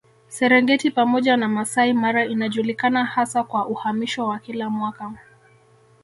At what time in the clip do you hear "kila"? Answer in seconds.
4.39-4.69